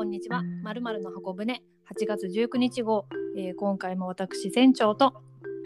[0.00, 0.42] こんにちは。
[0.62, 1.62] まるまるの箱舟
[1.92, 3.04] 8月19日号、
[3.36, 5.12] えー、今回も私船長と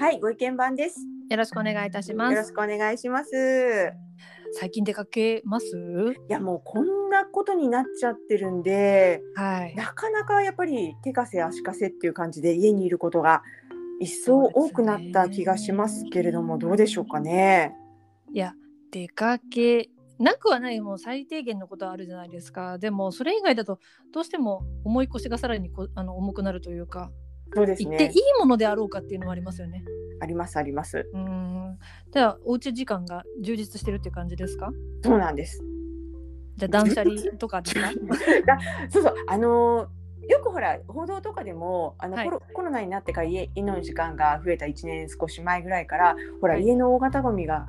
[0.00, 0.98] はい、ご意見番です。
[1.30, 2.34] よろしくお願いいたします。
[2.34, 3.30] よろしくお願いします。
[3.30, 5.66] い最近出かけます？
[6.28, 9.74] や、もうこんなことになっちゃってるんで、はい。
[9.76, 13.44] なかなかやっぱり手かせ足かせっていう感じで家にいることが
[14.00, 17.76] 一層多くなった気がしますけれども、どうでしょうかね。
[18.32, 18.54] いや
[18.90, 22.78] 出かけなくはないもう最低限のことはあるじゃないですか。
[22.78, 23.78] でもそれ以外だと
[24.12, 27.10] どうしても重い腰がさらにこあの重くなるというか、
[27.54, 28.20] そうですね行っていい。
[28.38, 29.84] ものであろうかっていうのもありますよね。
[30.20, 31.08] ありますあります。
[31.12, 31.78] うーん。
[32.12, 34.70] じゃあおうち時間が充実してるって感じですか？
[35.02, 35.62] そうなんです。
[36.56, 37.90] じゃあ断捨離とかですか？
[38.46, 38.58] だ
[38.90, 39.88] そうそうあのー
[40.26, 47.66] よくほら報道とかでもあの、はいコロナになってから家家の時間が増えた1年少し前ぐらいからほら、はい家の大型ゴミが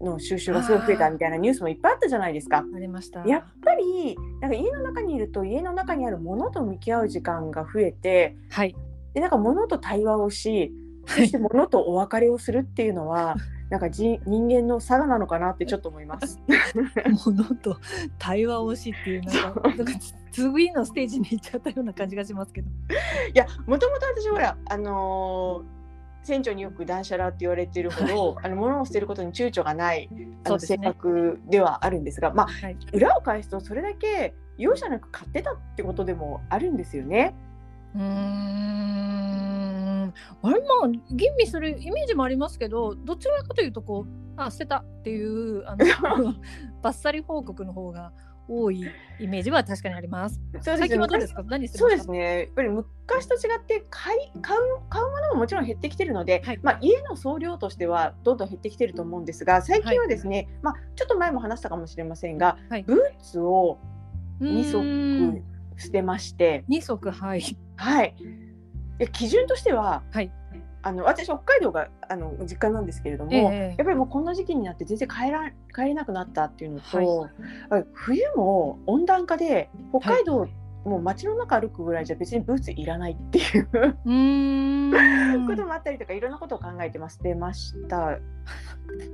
[0.00, 2.64] の収集がすごい増えたみたいなニュースもいっぱいあったじゃないですか。
[2.74, 3.24] ありました。
[3.26, 8.76] やっぱりなんか家の中にいると家の中にあるものと向き合う時間が増えてはい。
[9.14, 10.72] でなんか物と対話をし
[11.06, 13.36] そして物とお別れをするっていうのは
[13.70, 16.38] なんかじ人間の差がなのかなってちょっと思います。
[17.26, 17.78] ものと
[18.18, 22.68] 対話をしっていうなんかなんかつ次のステージに行っちゃったような感じがしますけど。
[22.68, 22.72] い
[23.34, 25.75] やもともと私ほらあのー
[26.26, 30.10] 船長によく断捨離って言われてるほど、あの物を捨てることに躊躇がない
[30.44, 32.76] あの、性格ではあるんですが、まあ、はい。
[32.92, 37.32] 裏を返すとそれだけ容赦なく買ってたってことでもあるんですよね。
[37.94, 38.06] うーん。
[40.42, 46.34] あれまあ吟味するイメージもありますけど、どちらかというとこうあ捨てたっていうあの
[46.82, 48.12] バッサリ報告の方が
[48.48, 48.86] 多い
[49.18, 50.40] イメージは確かにあります。
[50.60, 51.42] そうですか？
[51.44, 51.90] 何してそう？
[51.90, 52.38] ですすね。
[52.40, 63.78] やっぱり昔と違って買い買う買うものももちろん減ってきてるので、はいまあ家の総量としてはどんどん減ってきてると思うんですが、最近はですね、まあちょっと前も話したかもしれませんが、はいブーツを
[64.40, 65.44] 2うーん
[65.76, 67.42] 足捨てまして、二足はい
[67.76, 68.14] はい。
[68.98, 70.30] で基準としては、はい
[70.86, 77.82] あの私北海道があの実家なんですけれども、ええやっぱりもうこんな時期になって全然帰ら帰れなくなったっていうのと、はい。
[77.82, 80.46] あ冬も温暖化で北海道、
[80.84, 83.66] もう街の中歩くぐらいじゃ別にブーツいらないっていう
[85.48, 88.20] こともあったりとかいろんなことを考えてま捨てました。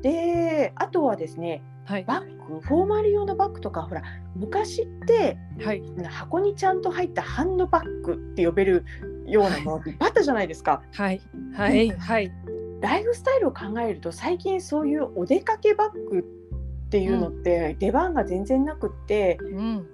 [0.03, 2.05] であとはですねはい。
[2.05, 4.03] バッグフォーマル用のバッグとかほら
[4.37, 5.83] 昔ってはい。
[6.05, 8.85] 箱にちゃんと入ったハンドバッグって呼べる
[9.27, 10.83] ようなものっていっぱいあったじゃないですか。
[10.93, 11.21] はい
[11.55, 12.33] はいはい。
[12.81, 19.87] ライフスタイルを考えると最近そういうお出かけバッグっていうのって出番が全然なくって、うん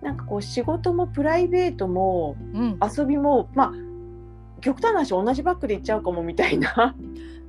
[0.00, 2.78] なんかこう仕事もプライベートもうん。
[2.80, 3.72] 遊びもまあ
[4.60, 6.96] 極端な話同じバッグで行っちゃうかもみたいな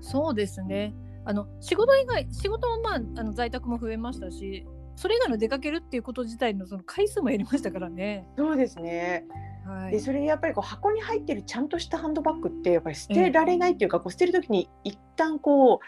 [0.02, 0.94] そうですね。
[1.26, 8.28] あの仕事以外仕事もまああの在宅も増えましたし、それ以外の出かけるっていうこと自体のその回数も減りましたからね。
[8.38, 9.26] そうですね
[9.66, 9.92] はい。
[9.92, 15.80] でそれでやっぱりこう箱に入ってるちゃんとしたハンドバッグってやっぱり捨てられないっていうか、こう捨てる時に一旦こう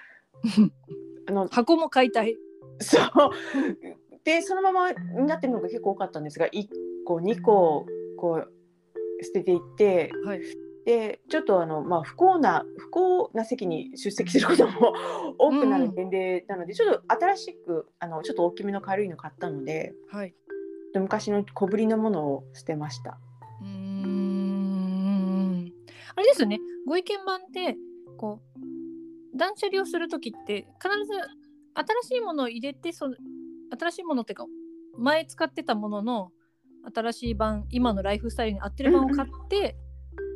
[1.27, 2.35] あの箱も買いたい。
[2.79, 3.05] そう
[4.25, 6.67] でそのままになってるのが結構多かったんですが1
[7.05, 7.85] 個2個
[8.17, 10.41] こう捨てていってはい。
[10.85, 14.93] でちょっとあの、まあ、不幸な不幸な席に出席することも
[15.39, 20.35] 多くなる年齢なので、ちょっと新しくあのちょっと大きめの軽いの買ったのではい。
[20.93, 23.19] 昔の小ぶりのものを捨てました。
[26.15, 26.59] あれですよね。
[26.87, 27.77] ご意見番って
[28.17, 28.41] こ
[29.33, 31.13] う断捨離をするときって必ず
[32.03, 33.15] 新しいものを入れてその
[33.77, 34.45] 新しいものっていうか
[34.97, 36.31] 前使ってたものの
[36.93, 39.75] 新しい版今のライフスタイルに合ってる版を買って、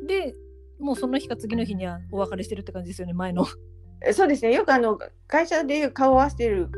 [0.06, 0.34] で
[0.80, 3.46] もうその日か次の日にはお別れしてるって感じですよね前の。
[4.04, 6.70] えそうですねよくあの会社で顔を合わせてる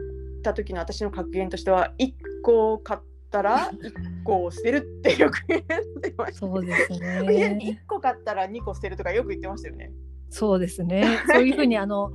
[0.42, 3.00] た時の私の格言としては1個買っ
[3.32, 6.38] たら1個を捨てるってよく言ってました。
[6.38, 7.38] そうですいね。
[7.38, 9.91] や1個買ったら2個捨てるとかよく言ってましたよね。
[10.31, 11.04] そうですね。
[11.32, 12.12] そういうふうにあの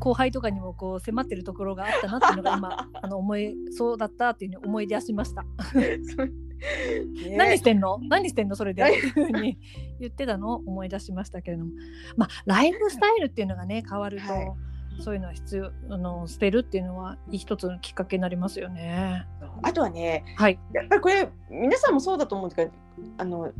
[0.00, 5.42] 後輩とかにもこう迫ってるところがあったなっていうのが今 あの思いそうだったっていうふうに思い出しました。
[5.74, 7.98] ね何してんの？
[8.08, 8.56] 何してんの？
[8.56, 8.96] それで何？
[8.96, 9.58] っていうふうに
[10.00, 11.72] 言ってたのを思い出しましたけれども
[12.16, 14.52] まあライフスタイルっていうのがね変わると、はい
[15.02, 19.26] そういうのは必要あの捨てるっていうのは一つのきっかけになりますよね。
[19.62, 22.72] あとはねはいやっぱりこれ皆さんもそうだと思うんですけど
[23.18, 23.52] あの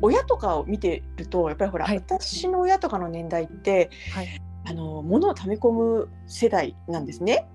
[0.00, 4.40] 親とかを見てるとやっぱりほら、はい私の親とかの年代ってはい。
[4.64, 7.46] あの物を溜め込む世代なんですね。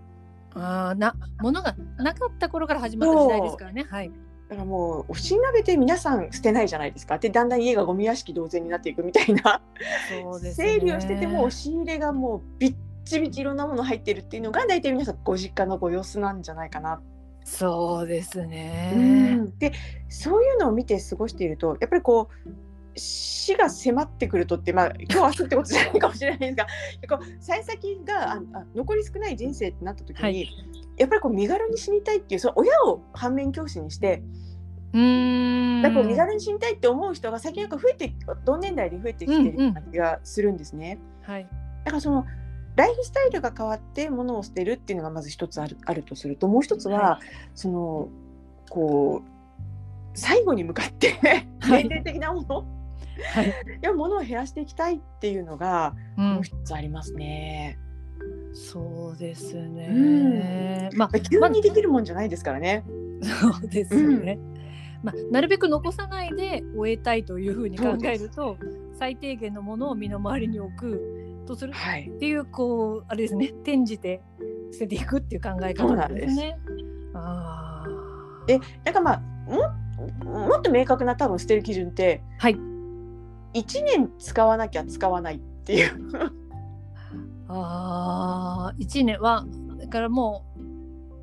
[0.55, 3.85] あーな物がなかった頃から始まった時代ですからね。
[3.87, 4.11] はい。
[4.49, 9.61] だからもうおしなべて皆さん捨てないじゃないですかでだんだん家がゴミ屋敷同然になっていくみたいな、
[10.09, 10.67] そうですね。
[10.67, 12.75] 整理をしてても押し入れがもうびっ
[13.05, 17.01] ちびちいろんなもの入ってるっていうのが大体皆さんご実家のご様子なんじゃないかなっ
[17.45, 19.35] そうですうね。
[19.35, 19.73] ん、で
[20.09, 22.49] そういうのを見て過ごしているとやっぱりこう
[22.95, 26.55] 死が迫ってくるとって、まあ、今日明日ってことじゃないかもしれないです
[27.07, 30.47] が こう幸先がああ残り少ない人生ってなった時に、はい
[30.95, 34.21] やっぱりこう身軽に死にたいっていうその親を反面教師にして
[34.93, 35.81] うーん。
[35.81, 38.13] だか身軽に死にたいって思う人が最近なんか増えて
[38.45, 40.99] 同年代で増えてきてるような気がするんですね。
[41.23, 41.47] はい。
[41.83, 42.27] だからその
[42.75, 47.19] ライフスタイルが変わって物を捨てるっていうのがまず一つあるあるとするともう一つは、は
[47.53, 48.09] その
[48.69, 49.29] こう
[50.15, 51.19] 最後に向かって
[51.59, 52.65] はい年齢的なもの、
[53.33, 53.47] はい。
[53.47, 56.43] いや物を減らしていきたいっていうのがうんもう。
[56.43, 57.77] 一つありますね。
[58.53, 60.89] そうですね。
[60.93, 62.83] まあ、急にできるもんじゃないですからね。
[63.21, 64.39] そうですよね。
[65.01, 68.57] まあ、なるべく残さないで終えたいというふうに考えると
[68.97, 71.73] 最低限のものを身の回りに置くとする？
[71.73, 72.07] はい。
[72.07, 74.21] っていうこうあれですね転じて
[74.71, 76.57] 捨てていくっていう考え方なんですね。
[77.13, 78.45] ああ。
[78.47, 79.21] でなんかまあ
[80.25, 82.55] ももっと明確な多分捨てる基準ってはい。
[82.55, 85.91] 1年使わなきゃ使わないっていう。
[87.47, 89.45] ああ1年は
[89.77, 90.63] だからもう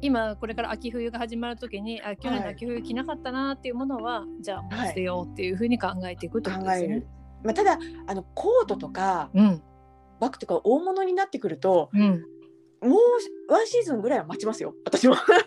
[0.02, 7.06] 今これから秋冬が始まる時にあ去年の秋冬着なかったなっていうものは、じゃあ捨てようっていうふうに考えていくとですね考える。。
[7.42, 9.62] まあ、ただあのコートとかうん
[10.20, 12.24] バッグとか大物になってくるとうん。
[12.82, 15.14] もうワンシーズンぐらいは待ちますよ私も。
[15.16, 15.46] ちょっ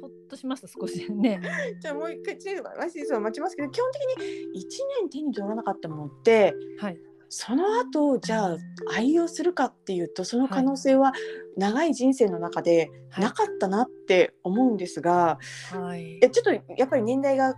[0.00, 1.40] ほっとしました少しね。
[1.80, 4.24] じゃあもう一回チーズワンシーズンは待ちますけど基本的
[4.54, 4.66] に1
[5.00, 7.00] 年手に取らなかったものってはい。
[7.28, 8.56] その後じゃあ
[8.94, 11.12] 愛用するかっていうとその可能性は
[11.56, 15.38] 長い人生の中ではいなかったなって思うんですが、
[15.72, 16.20] はい。
[16.22, 17.50] えちょっとやっぱり年代が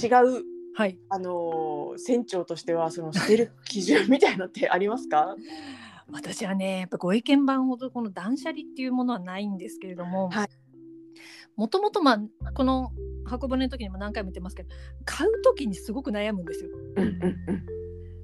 [0.00, 0.98] 違うはい。
[1.08, 5.34] あのー船長としてはその捨てる基準みたいのってありますか？
[6.12, 10.48] 私はねやっぱご意見番ほどこの断捨離っていうものはないんですけれども、はい
[11.56, 12.92] もともとまあこの
[13.24, 14.68] 箱舟の時にも何回も言ってますけど
[15.06, 16.70] 買う時にすごく悩むんですよ。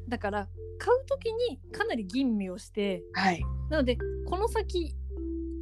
[0.07, 3.43] だから買う時にかなり吟味をしてはい。
[3.71, 3.97] なので
[4.27, 4.95] この先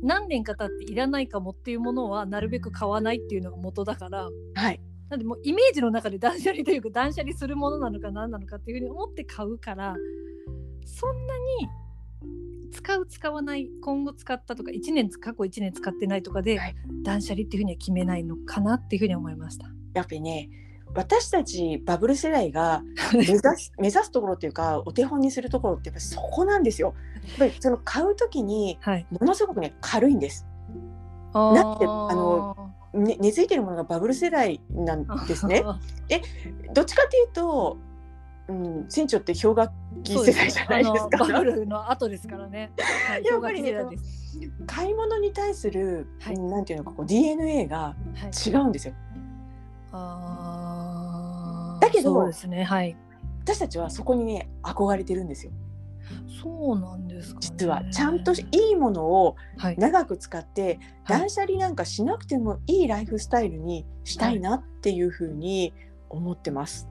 [0.02, 4.81] 何年か経っていらないかもっていうものはなるべく買わないっていうのが元だからはい。
[5.10, 9.96] なんでもうイメージの中で断捨離というか断捨離するものなのか何なのかっていうふうに思って買うから
[10.84, 11.68] そんなに
[12.72, 19.66] 使う使わない今後使ったとか1年過去1年使ってないとかで、はい断捨離っていうふうには決めないのかなっていうふうに思いました。
[19.94, 20.50] やっぱりね
[20.94, 22.82] 私たちバブル世代が
[23.14, 26.94] 目指す目指すところっていうかお手本にするところってやっぱりそこなんですよ。
[27.26, 30.46] やっぱりその買う時にはい、ものすごくね軽いんです。
[31.32, 35.62] あだってあのね、根付いてるものがバブル世代なんですね。
[36.75, 37.78] どっちかっていうと、
[38.48, 39.72] うん、船長って氷河
[40.02, 41.25] 期世代じゃないですか。
[41.25, 42.72] あのバブルの後ですからね。
[43.06, 43.76] はい、 やっぱりね
[44.66, 47.94] 買い物に対する、はいなんていうのかこう DNA がは
[48.26, 48.94] い違うんですよ。
[49.92, 52.96] あーだけどそうですねはい
[53.42, 55.52] 私たちはそこにね憧れてるんですよ。
[56.42, 59.76] そうなんですか、ね、実はちゃんといいものをはい。
[59.76, 61.18] 長く使ってはい。
[61.20, 65.72] 断捨離なんかしなくてもいいライフスタイルにしたいなっていうふうに
[66.08, 66.88] 思ってます。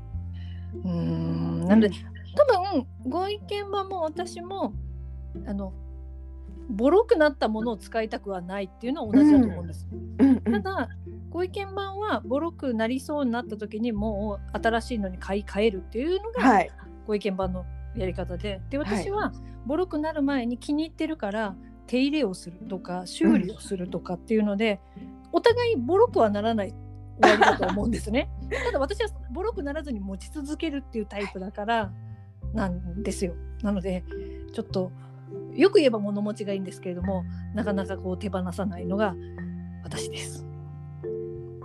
[0.83, 1.67] うーん。
[1.67, 1.91] なので
[2.35, 4.73] 多分ご意見番も私も
[5.45, 5.73] あの
[6.69, 9.87] ボロくなったものを使いたくはないっていうのは同じだと思うんです。
[10.45, 10.89] ただ
[11.29, 16.71] ご意見番はボロくなりそうになった時にもう新しいのに買い替えるっていうのがはい
[17.07, 17.65] ご意見番の
[17.95, 19.33] やり方でではい私は
[19.65, 21.55] ボロくなる前に気に入ってるから
[21.87, 24.79] 手入れをするとか修理をするとかっていうので、
[25.31, 26.75] お互いボロくはならない
[27.21, 28.29] 終わりだと思うんですね。
[28.65, 31.91] ただ私はボロくならずに持ち続けるっていうタイプだから
[32.53, 33.33] なんですよ。
[33.63, 34.03] なので
[34.53, 34.91] ちょっと
[35.55, 37.23] よく言えば物持ちがいいんですけれども
[37.55, 39.15] なかなかこう手放さないのが
[39.83, 40.45] 私です。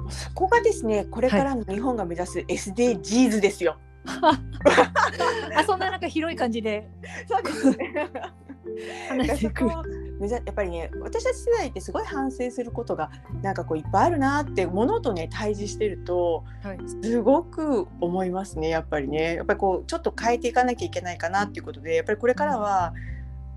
[0.09, 3.79] そこがですねこれからの日本が目指す SDGs ですよ。
[4.07, 6.89] あそんななんか広い感じで
[7.27, 8.11] そうですね。
[9.09, 9.65] 話していく。
[9.65, 9.85] そこを
[10.21, 13.11] 目指やっぱりね私たち世代ってすごい反省することが
[13.43, 22.95] なんかこういっぱいあるなってものとね対峙してるとはいすごく思いますねやっぱりねやっぱりこうちょっと変えていかなきゃいけないかなっていうことでやっぱりこれからは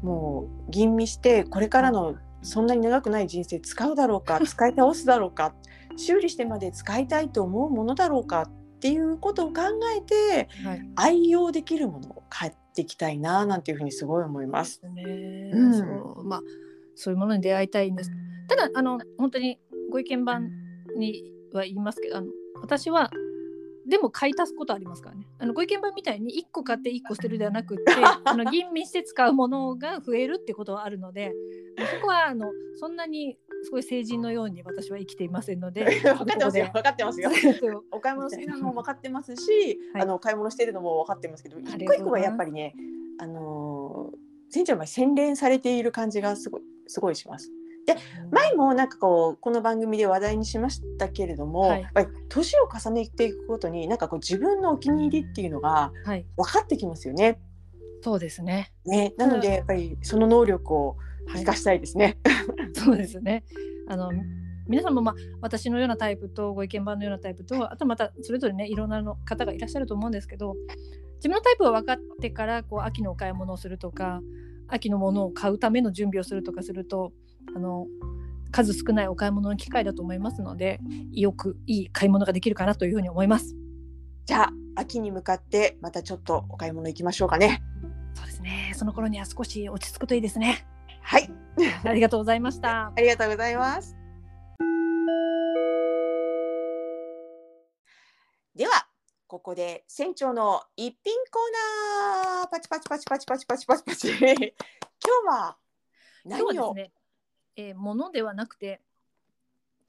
[0.02, 5.54] もう吟味してこれからのそんなに長くない人生使うだろうか使い倒すだろうか
[5.96, 9.62] 修理してまで使いたいと思うものだろうかっていうことを考
[9.98, 14.82] えてはい愛用できるものを買っていきたいななんていうふうにすごい思います。
[14.88, 16.42] ね、うんそうまあ
[16.96, 18.12] そういうものに出会いたいんです。
[18.48, 19.60] ただあの本当に
[19.92, 20.50] ご意見番
[20.96, 22.28] には言いますけどあの
[22.62, 23.10] 私は
[23.88, 25.28] でも買い足すことありますからね。
[25.40, 27.84] あのご意見番みたいに1個買って1個捨てるではなくって
[28.26, 31.34] あの吟味して使うものが増えるってことはあるので
[31.96, 36.70] そこはあのそんなにすごい成人のように私は生きていませんので 分かってますよ。
[36.74, 37.30] 分かってますよ。
[37.92, 40.04] お買い物好きなのも分かってますし、はい。
[40.04, 42.28] あの買い物してるのも分かってますけど、一個一個ございます。
[42.28, 42.76] がやっぱりね、
[43.20, 47.52] あのー、船長の場合洗練されている感じがすごいすごいします。
[48.32, 51.82] 前もなんかこうこの番組で話題にしましたけれども、はい。
[51.82, 56.26] やっぱり年を重ねていくごとになんかこう自分のお気に入りっていうのがはい。
[56.38, 57.42] 分かってきますよね。
[58.02, 58.72] そうですね。
[58.86, 59.14] ね。
[59.18, 60.98] なのでやっぱりその能力を
[61.34, 62.18] 生かしたいですね。
[62.74, 63.44] そうですね
[63.88, 64.12] あの
[64.68, 70.56] 皆さんもまあ私のようなタイプとご意見番のようなタイプとあとまたそれぞれねいろんなの方がいらっしゃると思うんですけど
[71.16, 74.22] 自分のタイプが分かってからこう秋のお買い物をするとか
[74.68, 77.14] 秋のものを買うための準備をするとかすると
[77.56, 77.88] あの
[78.52, 80.80] 数少ないお買い物の機会だと思いますので
[81.12, 83.56] よくいい買い物ができるかなというふうに思います。
[84.26, 87.64] じゃあ秋に向かってまたちょっとお買い物行きましょうかね。
[88.14, 90.68] そうですねその頃には少し落ち着くといいですね。
[91.10, 91.30] はい、
[91.88, 92.88] ありがとうございました。
[92.88, 93.96] ありがとうございます。
[98.54, 98.90] では
[99.26, 102.48] ここで船長の一品コーナー。
[102.50, 104.10] パチパチパチパチパチパチパチパチ。
[104.20, 105.58] 今日は
[106.26, 106.52] 何を？
[106.52, 106.94] 今日はですね、
[107.56, 108.82] えー、物ではなくて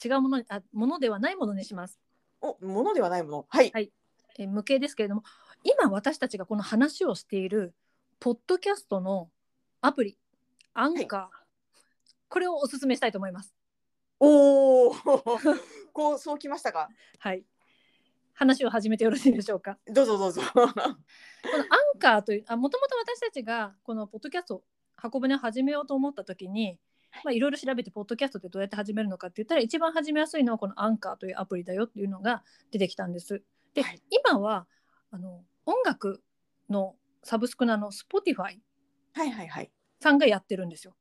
[0.04, 1.98] 違うものにあ物ではないものにします。
[2.40, 3.46] おものではないもの。
[3.48, 3.92] はい、はい。
[4.38, 5.25] えー無形ですけれども
[5.64, 7.75] 今私たちがこの話をしている
[8.20, 9.32] ポッドキャストの
[9.80, 10.16] アプリ
[10.80, 11.44] アンカー、
[12.28, 13.52] これをおすすめしたいと思います。
[14.20, 14.94] おお
[15.92, 16.88] こうそうきましたか？
[17.18, 17.44] はい。
[18.32, 19.76] 話を始めてよろしいでしょうか？
[19.88, 20.40] どうぞどうぞ。
[20.54, 20.70] このア
[21.97, 24.62] ンカーというあもともと私たちがこのポッドキャスト
[24.94, 26.78] 箱舟を始めようと思った時に
[27.25, 33.42] まあいろいろ調べてポッドキャストってどうやって始めるのかって言ったら一番始めやすいのはこのアンカーというアプリだよっていうのが出てきたんです。
[33.75, 34.00] で、はい。
[34.11, 34.68] 今は
[35.11, 36.23] あの音楽
[36.70, 38.61] のサブスクなの Spotify
[39.14, 40.95] はいはいはいさんがやってるんですよ。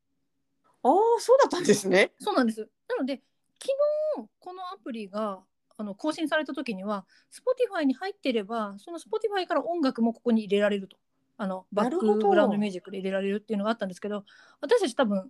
[0.84, 2.12] ああそうだったんですね。
[2.20, 2.70] そうなんです。
[2.88, 3.22] なので
[3.60, 3.74] 昨
[4.18, 5.44] 日このアプリが
[5.78, 10.98] あの更新された時には Spotify に入っていればその Spotify から音楽もここに入れられると。
[11.40, 14.24] あのバックグラウンドミュージックで入れられるっていうのがあったんですけど
[14.60, 15.30] 私たち多分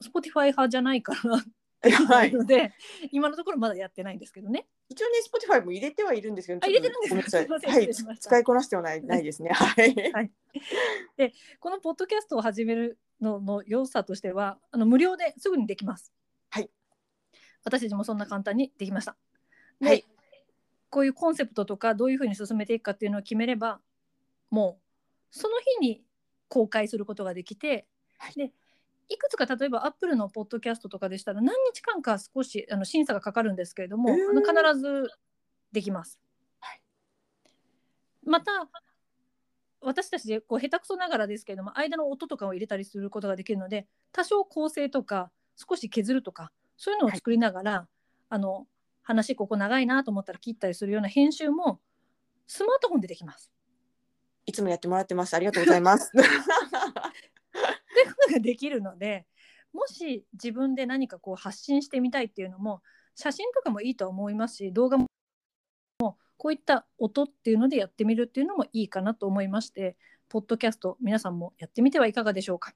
[0.00, 1.42] Spotify 派じゃないから
[2.06, 2.72] はいので
[3.10, 4.66] 今のところまだやってないんですけどね。
[4.88, 9.50] 一応ね Spotify も入れてはいるんですけどあ入れてるんですすいませんはい使いこなしてはないないですね。
[9.50, 10.34] はい。
[11.60, 16.12] このポッドキャストを始めるのの良さとしてはあの無料ですぐにできます。
[16.50, 16.70] はい。
[17.64, 19.16] 私たちもそんな簡単にできました。
[19.80, 20.04] で、はい
[20.90, 23.80] こういうコンセプトとかどういうふうに進めていくかっていうのを決めれば
[24.50, 24.82] もう
[25.30, 26.02] その日に
[26.48, 27.86] 公開することができて、
[28.18, 28.52] はいで
[29.10, 35.08] いくつか例えばアップルのポッドキャストとかでしたら何日間か少しあの審査がかかるんですけれども、あの必ず
[35.72, 36.18] できます。
[36.60, 36.82] はい
[38.26, 38.68] また
[39.80, 47.88] 私たちでこう下手くそながらですけれども間の音とかを入れたりすることができるので多少構成とか少し削るとかそういうのを作りながら、
[48.28, 48.66] あの
[49.02, 51.80] 話ここ長いなと思ったら切ったりするような編集も
[52.46, 53.50] スマートフォンでできます。
[54.46, 55.34] いつもやってもらってます。
[55.34, 56.12] ありがとうございます。
[56.12, 56.30] というこ
[58.28, 59.26] とができるので
[59.72, 62.80] もし自分で何かこう発信してみたいっていうのも
[63.16, 65.07] 写真とかもいいとは思いますし動画も
[66.38, 69.96] こういった音っていうのでやってみるっていうのもいいかなと思いまして
[70.30, 72.72] ポッドキャスト皆さんもやってみてはいかがでしょうか？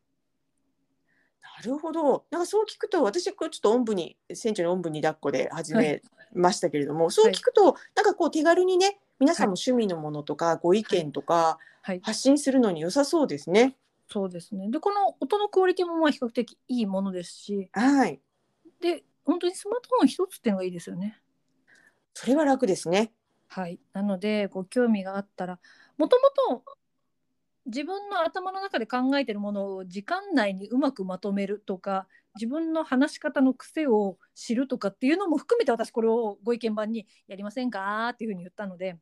[1.58, 2.24] なるほど。
[2.30, 6.00] なんかそう聞くと、私これちょっとおんぶに船長におんぶに抱っこで始め
[6.32, 13.76] ましたけれども、そう聞くと、なんかこう手軽にね、皆さんも趣味のものとか、ご意見とかはい、発信するのに良さそうですね。
[14.08, 18.20] そうですねでこの音のクオリティもまあ比較的いいものですしはい。
[18.80, 21.18] で本当にスマートフォン一つっていうのがいいですよね。
[22.14, 23.12] それは楽ですね。
[23.54, 25.58] はい、なのでご興味があったら
[25.98, 26.18] もと
[26.48, 26.64] もと
[27.66, 32.06] 自分の頭の中で考えてるものを時間内にうまくまとめるとか
[32.36, 38.96] 自分の話し方の癖を知るとかっていうのも含めて私これをご意見番にやりませんかっていうふうに言ったので。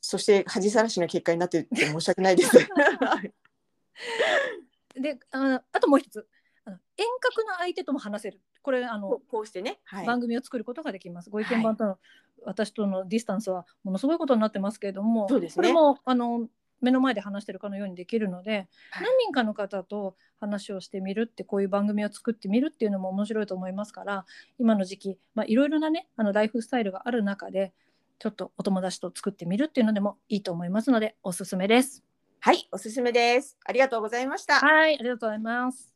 [0.00, 2.56] そして恥さらしな結果になってて申し訳ないです。
[3.02, 5.02] はい。
[5.02, 6.28] でああともう一つ。
[6.64, 9.78] あの遠隔の相手とも話せるこれあのこうしてね。
[9.84, 10.06] はい。
[10.06, 11.30] 番組を作ることができます。
[11.30, 11.98] ご意見番との、
[12.44, 16.48] 私とのディスタンスはものすごいことになってますけれども、そうですねこれもあの
[16.82, 24.26] 目の前で話してるかのようにできるので、はい何人かの方と話をしてみるってこういう番組を作ってみるっていうのも面白いと思いますから
[24.58, 27.72] 今の時期まあいろいろなねあのライフスタイルがある中で
[28.18, 32.04] ちょっとお友達と作ってみるっていうのでもいいと思いますのでおすすめです。
[32.40, 33.56] はい、おすすめです。
[33.64, 34.60] ありがとうございました。
[34.60, 35.92] はいありがとうございます。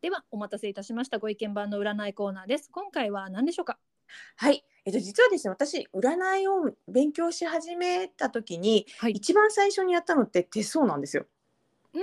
[0.00, 2.70] ではお待たせいたしましたご意見番の占いコーナーです。
[2.72, 3.78] 今回は何でしょうか？
[4.36, 9.12] はい、えっと、実はですね、私、占いを勉強し始めた時に、はい。
[9.12, 11.26] 一番最初にやったのって手相なんですよ。
[11.92, 11.98] う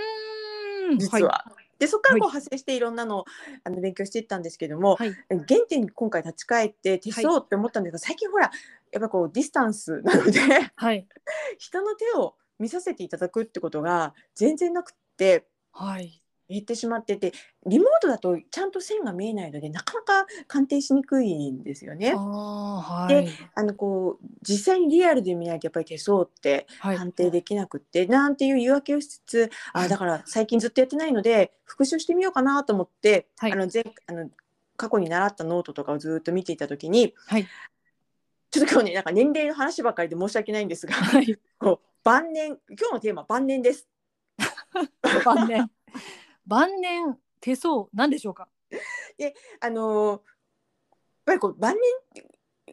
[0.92, 1.46] ーん実は。
[1.80, 3.26] でそこからこう派生していろんなのを
[3.64, 5.16] あの勉強していったんですけども、はい。
[5.30, 8.52] 原点に今回立ち返って手相って思ったんですが、最近ほら
[8.92, 10.40] やっぱこうディスタンスなので
[10.76, 11.08] はい。
[11.58, 16.22] 人の手を見させていただくってことが全然なくってはい。
[16.50, 17.34] 減ってしまってて
[17.66, 22.14] リモートだとちゃんと線が見えないのでなかなか鑑定しにくいんですよね。
[22.16, 23.28] はでい。
[23.56, 26.98] あのこう実際にリアルで見ないとやっぱり手相ってはい。
[26.98, 34.30] 判定できなくって、なんていう言い訳をしつつあだから最近ずっとやってないので復習してみようかなと思って、はいあの前あの
[34.78, 37.48] 過去に習ったノートとかをずっと見ていた時にはい。
[38.50, 41.38] ちょっと今日ねなんか年齢の話ばかりで申し訳ないんですがはい。
[41.60, 43.88] こう晩年今日のテーマ晩年です。
[45.26, 45.70] 晩年。
[46.48, 48.48] 晩年手相なんでしょうか？
[49.62, 50.22] あのー
[51.28, 51.76] やっぱりこう晩
[52.16, 52.24] 年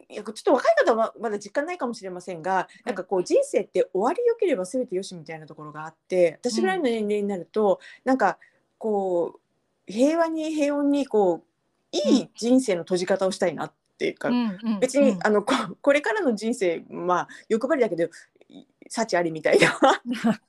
[0.09, 8.37] いやちょっと若い方はまだ実感ないかもしれませんが、なんかこう人生って終わりよければ全てよしみたいなところがあって私ぐらいの年齢になると、なんか
[8.77, 9.39] こ
[9.87, 11.43] う平和に平穏にこう
[11.91, 18.05] いい人生の閉じ方をしたいなっていうか、うんうん別に、うんあのここれからの人生まあ欲張りだけど
[18.47, 19.79] い幸ありみたいな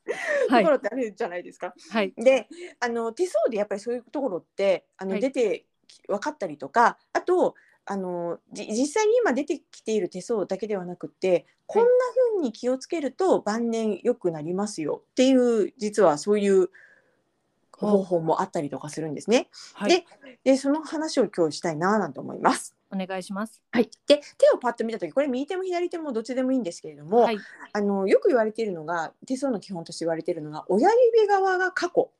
[0.47, 1.75] とはいころってあるじゃないですか。
[1.91, 2.13] はい。
[2.17, 2.49] で
[2.81, 5.67] あの手相でやっぱりそういうところってあの、はい出て
[6.09, 11.89] 分かったりとかあとあのじ実際に今出てきている手相だけではなくてこんな
[12.35, 16.71] 風に気をつけると晩年良くなりますよっていう実はそういう
[17.73, 19.49] 方法もあったりとかするんですね。
[19.75, 19.91] はい。
[19.91, 20.05] で
[20.45, 22.76] でその話を今日したいななんて思います。
[22.91, 23.63] お願いします。
[23.73, 27.39] はい、で手をパッと見た時これ右手も左手もどっちでもいいんですけれども、はい。
[27.73, 32.11] あのよく言われているのが手相の基本として言われているのが親指側が過去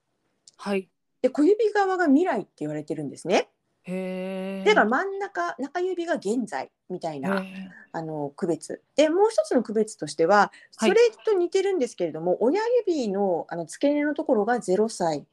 [0.57, 0.89] はい。
[1.23, 3.49] で小指側が未来って言われてるんですね。
[3.85, 4.65] へえ。
[4.67, 15.25] だから真ん中中指が現在みたいな、へあの区別でもう一つの区別としてははいそれと似てるんですけれども、親指のあの付け根のところが0歳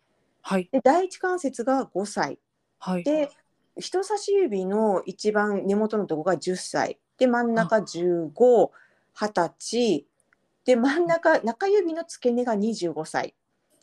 [0.41, 0.69] はい。
[0.71, 2.37] で第一関節が5歳
[2.79, 3.03] はい。
[3.03, 3.29] で
[3.77, 8.69] 人差し指の一番根元のところが10歳で真ん中1520
[9.59, 10.05] 歳
[10.65, 13.35] で真ん中中指の付け根が25歳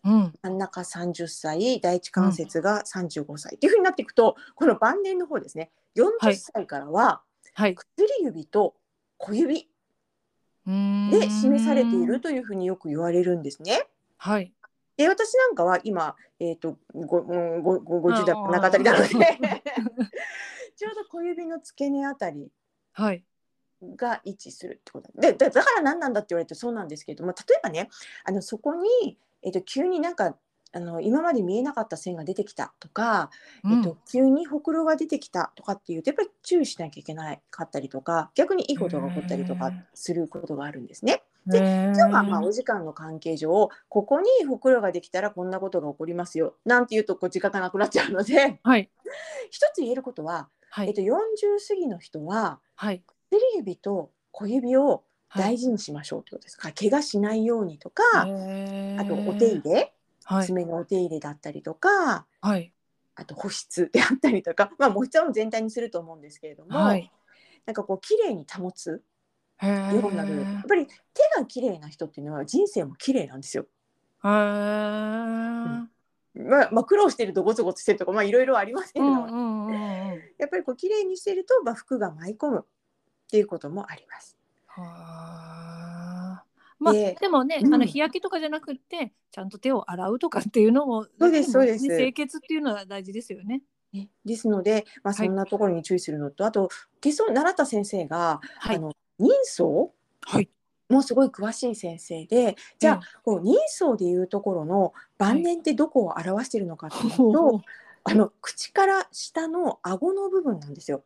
[0.04, 0.32] うん。
[0.42, 7.22] 真ん中30歳第一関節が35歳、っていうふうになっていくとこの晩年の方ですね40歳からは
[7.54, 7.74] はい。
[7.74, 8.74] 薬指と
[9.18, 9.68] 小指
[10.66, 12.20] で示されている。
[12.20, 13.82] というふうによく言われるんですね。
[14.16, 14.52] はい。
[15.00, 19.08] で私なんかは今、えー、とごうんごご50代あー中あたりなので。
[20.76, 22.52] ちょうど小指の付け根あたり。
[22.92, 23.24] はい。
[23.96, 25.10] が位置するってこと。
[25.14, 27.88] でだだから何なんだって言われるとそうなんですけれども例えばね
[28.24, 30.36] あのそこに、えー、と急になんか
[30.72, 33.30] あの今まで見えなかった線が出てきたとか、
[33.64, 41.22] えっと、急にほくろが出てきたとかっていうとやっぱり注意しなきゃいけないかったりとか逆にいいことが起こったりとかすることがあるんですね。
[41.46, 48.90] で今今日はまあお時間の関係上ここにほくろができたらこんなことが起こりますよなんていうとこう時間がなくなっちゃうのではい。
[49.50, 50.88] 一つ言えることは、はい。
[50.88, 51.14] えっと、40
[51.66, 53.02] 過ぎの人ははい。
[53.30, 59.94] 薬指と小指をはい大事にしましょうということですか、怪我しないようにとか、あとお手入れ、
[60.30, 60.46] はい。
[60.46, 62.72] 爪のお手入れだったりとかはい。
[63.16, 67.10] あと保湿であったりとか、 まあ、保湿は全体にすると思うんですけれども、はい。
[67.66, 69.02] なんかこう綺麗に保つ
[69.60, 70.94] ような努力やっぱり手
[71.36, 73.66] が綺麗な人っていうのは人生も綺麗なんですよ。
[74.24, 74.30] へー
[76.32, 79.74] まあ、まあ苦労してるとゴツゴツしてるとかまあいろいろありますけどうんうんうん。
[80.38, 82.64] やっぱりこう綺麗にしてると、まあ、服が舞い込むっ
[83.28, 84.38] ていうこともあります。
[84.68, 84.82] は
[85.66, 85.69] あ。
[86.80, 87.74] まあででもね、うん。
[87.74, 91.86] あの日焼けとかじゃなくってちゃんと手を洗うとかっていうのもそうですそうです。
[91.86, 93.62] ね清潔っていうのが大事ですよね。
[93.92, 95.26] ね、ですので、まあ、はい。
[95.26, 96.68] そんなところに注意するのと、あと
[97.00, 98.76] 手相習った先生が、はい。
[98.76, 99.90] あの人相？
[100.22, 100.48] はい。
[100.88, 107.60] もすごい詳しい先生でじゃあ、こう人相でいうところの晩年ってどこを表しているのかというと、ほう
[108.02, 111.04] あの口から下の顎の部分なんですよ。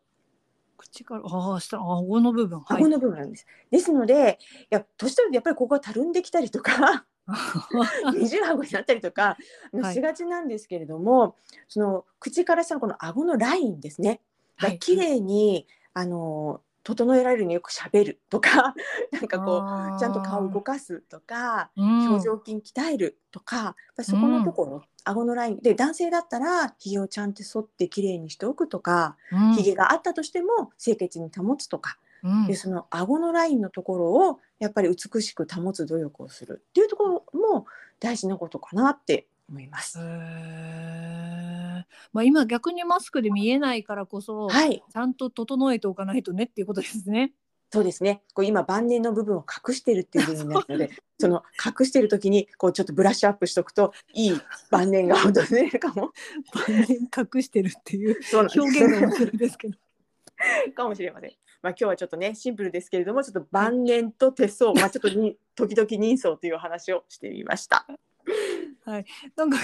[0.76, 2.88] 口からああ下顎の部分はい顎。
[2.88, 3.46] の部分なんです。
[3.70, 7.04] ですので、いや年取るとやっぱりここがたるんできたりとか、
[8.14, 9.36] 二重顎になったりとか
[9.92, 11.36] しがちなんですけれども、
[11.68, 14.20] その口から下のこの顎のラインですね。
[14.58, 18.74] がはい綺麗にあの整えられるようによくしゃべるとか、
[19.12, 19.64] なんかこ
[19.96, 25.58] うちゃんと顔を動かすとか、うん表情筋鍛えるとか、やっぱりそこのところ、顎のライン。
[25.58, 29.54] で男性だったらひげをちゃんと剃って綺麗にしておくとか、うん。
[29.54, 32.46] ひげがあったとしても清潔に保つとか、うん。
[32.46, 36.64] でその顎のラインのところをやっぱり美しく保つ努力をする。
[36.70, 37.66] っていうところも
[38.00, 39.98] 大事なことかなって思います。
[42.12, 47.32] まあ今逆にマスクで見えないからこそ、はい、ちゃんと整えておかないとねっていうことですね。
[47.74, 48.22] そうですね。
[48.34, 56.12] こう今晩年の部分を隠してるっていう部分になるので、その隠してる時にこうちょっとブラッシュアップしとくといい晩年が訪れるかも。
[56.54, 59.76] 晩年隠してるっていう表現が面白いですけど。
[60.76, 61.32] かもしれません。
[61.62, 67.88] まあ今日はちょっとねシンプルですけれども、ちょっと晩年と手相、まあちょっとに時々人相というお話をしてみました。
[68.86, 68.98] な
[69.46, 69.58] んか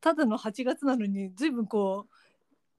[0.00, 2.14] ただの8月なのに随分こう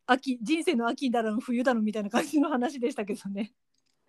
[0.05, 3.53] 秋人生の秋だの冬だのみたいな感じの話でしたけどね。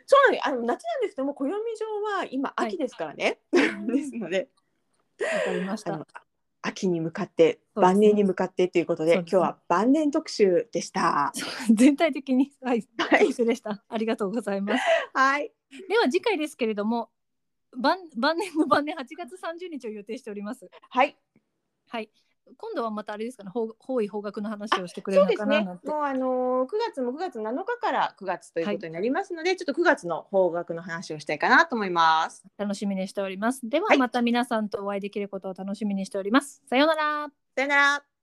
[0.07, 0.49] そうなんです。
[0.49, 1.87] あの夏なんですけども、暦上
[2.17, 3.41] は今はい秋ですからね。
[3.53, 4.49] ですので、
[5.21, 6.07] わかりました。
[6.67, 11.33] 秋に向かって晩年に向かってということで、ね今日は晩年特集でした。
[11.71, 13.85] 全体的にはいはいでした。
[13.87, 14.85] ありがとうございます。
[15.13, 15.53] はい。
[15.89, 17.11] では次回ですけれども
[17.77, 20.71] 晩晩年の晩年8月30日を予定しております。
[20.89, 21.17] はい。
[21.89, 22.11] はい。
[22.57, 25.65] 今度はまたあれですかね、方方位方角の話をしてくれるのそうですね。
[25.65, 32.45] もうあのー、9月も9月7日から9月ということになりますので、ちょっと9月の方角の話をしたいかなと思います。
[32.59, 33.69] 楽しみにしております。
[33.69, 36.63] でははいまた皆さんとお会いできることを楽しみにしております。
[36.69, 37.29] さようなら。
[37.57, 38.14] さよなら。